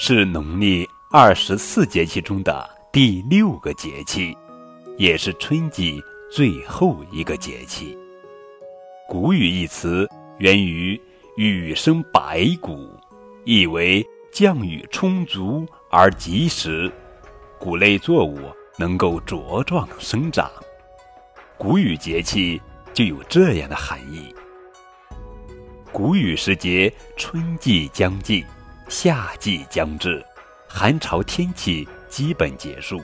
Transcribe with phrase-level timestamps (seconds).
[0.00, 4.32] 是农历二十四节气中的第六个节气，
[4.96, 6.00] 也是春季
[6.30, 7.98] 最后一个节气。
[9.08, 10.98] 谷雨一词源于
[11.36, 12.88] “雨生百谷”，
[13.44, 16.90] 意为降雨充足而及时，
[17.58, 18.38] 谷类作物
[18.76, 20.48] 能够茁壮生长。
[21.56, 22.62] 谷雨节气
[22.94, 24.32] 就有这样的含义。
[25.90, 28.44] 谷雨时节，春季将近，
[28.88, 30.24] 夏季将至，
[30.66, 32.98] 寒潮天气基本结束，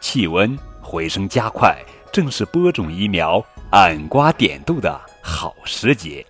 [0.00, 1.76] 气温回升加快，
[2.12, 5.00] 正是播种疫苗、按瓜点豆的。
[5.20, 6.24] 好时节，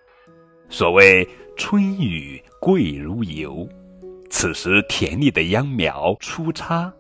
[0.70, 3.68] 所谓春雨贵如油。
[4.30, 6.90] 此时田里的秧苗出插，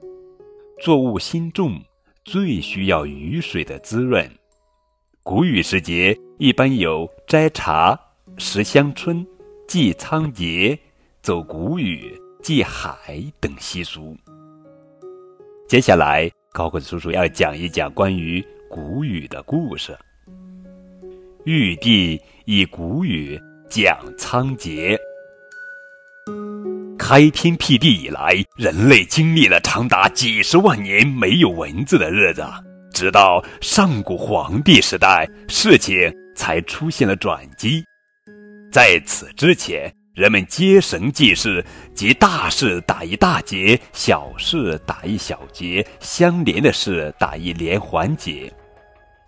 [0.82, 1.80] 作物新种，
[2.22, 4.30] 最需要雨水的滋润。
[5.22, 7.98] 谷雨时节，一般有摘茶、
[8.36, 9.26] 食香春、
[9.66, 10.78] 祭仓颉、
[11.24, 14.14] 走谷雨、祭海等习俗。
[15.66, 19.96] 接下来，高个子叔叔要讲一讲关于谷雨的故事。
[21.46, 24.98] 玉帝以谷雨讲仓颉。
[26.98, 32.44] 开天辟地以来，人类经历了长达几十万年没有文字的日子，
[32.92, 37.82] 直到上古皇帝时代，事情才出现了转机。
[38.70, 48.52] 在此之前，人们接绳记事，即大事打一大结，小事打一小结，相连的事打一连环结。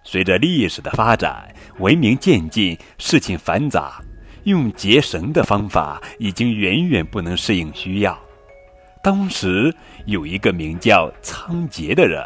[0.05, 4.01] 随着历史的发展，文明渐进，事情繁杂，
[4.45, 8.17] 用结绳的方法已经远远不能适应需要。
[9.03, 12.25] 当时有一个名叫仓颉的人，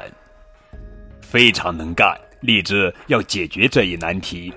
[1.23, 4.53] 非常能干，立志要解决这一难题。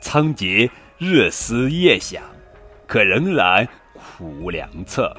[0.00, 2.22] 仓颉日思夜想，
[2.88, 5.14] 可仍然苦无良策。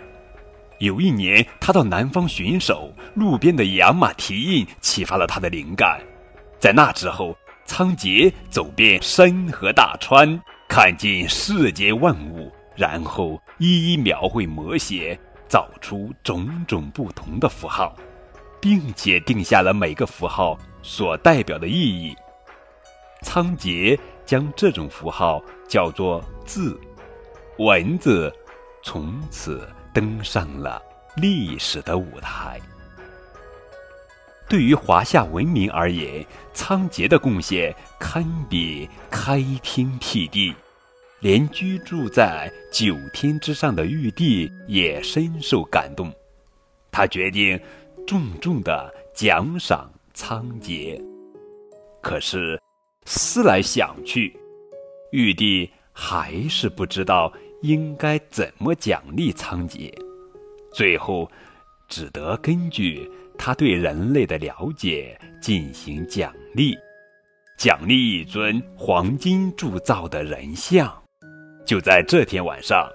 [0.79, 6.01] 有一年，他到南方巡守，路边的养马蹄印启发了他的灵感。
[6.59, 15.17] 在那之后，仓颉走遍山河大川，看尽世间万物，然后一一描绘摹写，
[15.47, 17.95] 造出种种不同的符号，
[18.59, 22.15] 并且定下了每个符号所代表的意义。
[23.21, 26.79] 仓颉将这种符号叫做字，
[27.59, 28.33] 文字
[28.81, 30.81] 从此登上了
[31.17, 32.57] 历史的舞台。
[34.47, 40.55] 对于华夏文明而言，仓颉的贡献堪比开天辟地，
[41.19, 46.09] 连居住在九天之上的玉帝也深受感动。
[46.89, 47.59] 他决定
[48.07, 50.97] 重重的奖赏仓颉。
[52.01, 52.57] 可是
[53.05, 54.39] 思来想去，
[55.11, 57.31] 玉帝还是不知道
[57.61, 59.91] 应该怎么奖励仓颉，
[60.73, 61.29] 最后
[61.87, 63.09] 只得根据。
[63.41, 66.75] 他对人类的了解进行奖励，
[67.57, 70.93] 奖励一尊黄金铸造的人像。
[71.65, 72.85] 就在这天晚上，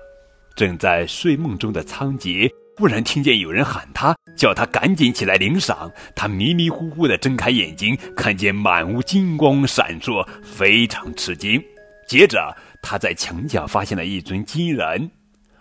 [0.55, 5.91] 正在睡梦中的仓颉忽然听见有人喊他，叫他赶紧起来领赏。
[6.15, 11.59] 他迷迷糊糊地睁开眼睛，看见满屋金光闪烁，非常吃惊。
[12.07, 12.55] 接着，
[12.87, 15.11] 他在墙角发现了一尊金人。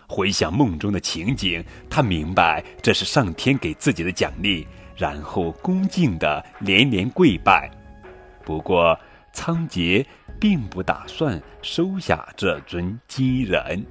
[0.06, 7.70] 回想梦中的情景，他明白这是上天给自己的奖励，然后恭敬地连连跪拜。
[8.44, 8.96] 不过，
[9.32, 10.04] 仓颉
[10.38, 13.82] 并不打算收下这尊金人。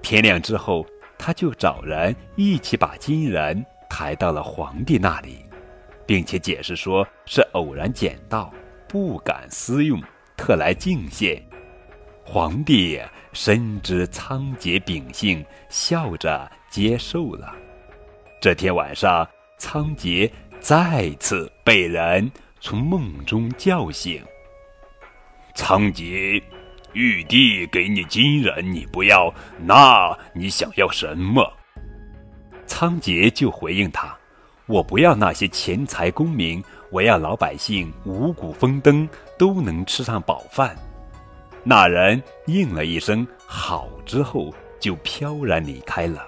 [0.00, 0.86] 天亮之后，
[1.18, 5.40] 他就找人一起把金人抬到了皇帝那里，
[6.06, 8.50] 并且解释说是偶然捡到，
[8.88, 10.02] 不敢私用，
[10.34, 11.40] 特来敬献。
[12.24, 13.00] 皇帝。
[13.34, 17.54] 深知仓颉秉性，笑着接受了。
[18.42, 24.22] 这天晚上，仓颉再次被人从梦中叫醒。
[25.54, 26.42] 仓颉，
[26.92, 29.32] 玉帝给你金人，你不要，
[29.62, 31.50] 那你想要什么？
[32.66, 34.14] 仓颉就回应他
[34.68, 39.08] ：“我不要那些钱财功名，我要老百姓五谷丰登，
[39.38, 40.76] 都能吃上饱饭。”
[41.64, 46.26] 那人应了一声“好”之后，就飘然离开了。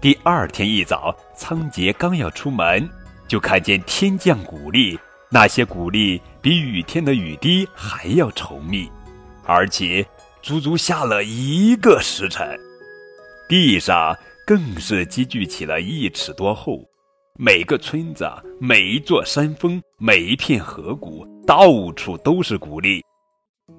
[0.00, 2.88] 第二天一早，仓颉刚要出门，
[3.26, 4.98] 就看见天降谷粒，
[5.30, 8.88] 那些谷粒比雨天的雨滴还要稠密，
[9.44, 10.06] 而且
[10.40, 12.56] 足足下了一个时辰。
[13.48, 14.16] 地上
[14.46, 16.80] 更是积聚起了一尺多厚，
[17.38, 18.30] 每个村子、
[18.60, 23.02] 每一座山峰、每一片河谷，到处都是谷粒。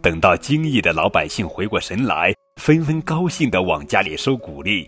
[0.05, 4.87] 等到惊异的老百姓回过神来，纷纷高兴地往家里收谷粒。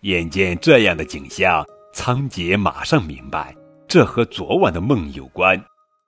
[0.00, 3.54] 眼见这样的景象，仓颉马上明白，
[3.86, 5.56] 这和昨晚的梦有关。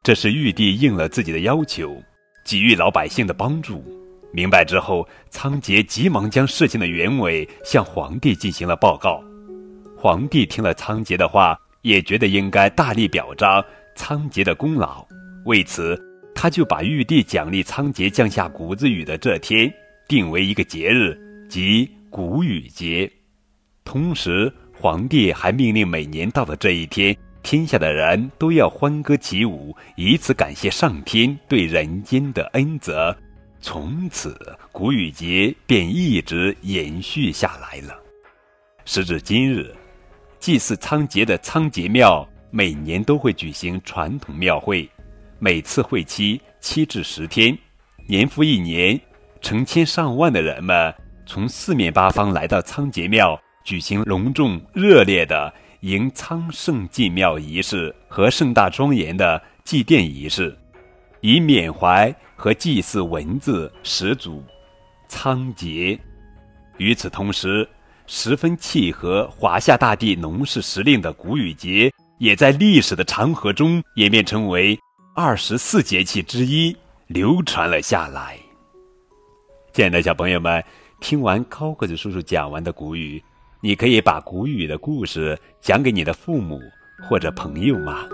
[0.03, 1.97] 这是玉帝应了自己的要求，
[2.45, 3.81] 给予老百姓的帮助。
[4.33, 9.23] 明白之后，仓颉急忙将事情的原委向皇帝进行了报告。
[9.97, 13.65] 皇帝听了仓颉的话，也觉得应该大力表彰
[13.95, 15.07] 仓颉的功劳。
[15.45, 15.97] 为此，
[16.39, 19.73] 他就把玉帝奖励仓颉降下谷子雨的这天
[20.07, 21.19] 定为一个节日，
[21.49, 23.11] 即谷雨节。
[23.85, 33.17] 同时，皇帝还命令每年到了这一天，天下的人都要欢歌起舞，以此感谢上天对人间的恩泽。
[33.59, 34.39] 从此，
[34.71, 37.99] 谷雨节便一直延续下来了。
[38.85, 39.75] 时至今日，
[40.39, 44.89] 祭祀仓颉的仓颉庙每年都会举行传统庙会。
[45.39, 47.57] 每次会期七至十天，
[48.07, 48.99] 年复一年，
[49.43, 50.95] 成千上万的人们
[51.27, 60.57] 从四面八方来到仓颉庙，举行隆重热烈的迎仓圣祭庙仪式和盛大庄严的祭奠仪式，
[61.21, 64.43] 以缅怀和祭祀文字始祖
[65.07, 65.99] 仓颉。
[66.79, 67.69] 与此同时，
[68.07, 74.79] 十分契合华夏大地农事时令的谷雨节，也在历史的长河中演变成为。
[75.19, 76.77] 二十四节气之一
[77.07, 78.39] 流传了下来。
[79.73, 80.63] 亲爱的小朋友们，
[81.01, 83.25] 听完高个子叔叔讲完的古语，
[83.63, 86.61] 你可以把古语的故事讲给你的父母
[87.09, 88.07] 或者朋友吗？